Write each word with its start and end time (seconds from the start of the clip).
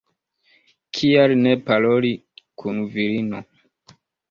Kial 0.99 1.33
ne 1.41 1.53
paroli 1.67 2.13
kun 2.63 2.83
virino? 2.97 3.45